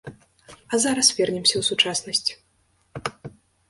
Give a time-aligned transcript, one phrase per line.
[0.71, 2.29] А зараз вернемся ў сучаснасць.